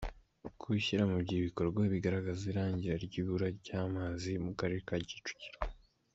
[0.59, 1.15] Kuwushyira mu
[1.45, 5.57] bikorwa bigaragaza irangira ry’ibura ry’amazi mu karere ka Kicukiro.